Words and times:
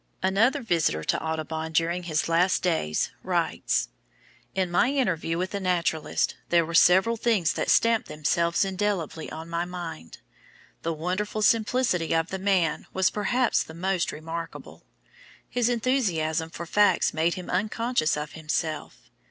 '"Another 0.23 0.63
visitor 0.63 1.03
to 1.03 1.23
Audubon 1.23 1.73
during 1.73 2.01
his 2.01 2.27
last 2.27 2.63
days 2.63 3.11
writes: 3.21 3.89
"In 4.55 4.71
my 4.71 4.89
interview 4.89 5.37
with 5.37 5.51
the 5.51 5.59
naturalist, 5.59 6.37
there 6.49 6.65
were 6.65 6.73
several 6.73 7.17
things 7.17 7.53
that 7.53 7.69
stamped 7.69 8.07
themselves 8.07 8.65
indelibly 8.65 9.29
on 9.31 9.47
my 9.47 9.63
mind. 9.63 10.17
The 10.81 10.91
wonderful 10.91 11.43
simplicity 11.43 12.15
of 12.15 12.29
the 12.29 12.39
man 12.39 12.87
was 12.95 13.11
perhaps 13.11 13.61
the 13.61 13.75
most 13.75 14.11
remarkable. 14.11 14.81
His 15.47 15.69
enthusiasm 15.69 16.49
for 16.49 16.65
facts 16.65 17.13
made 17.13 17.35
him 17.35 17.47
unconscious 17.51 18.17
of 18.17 18.31
himself. 18.31 19.11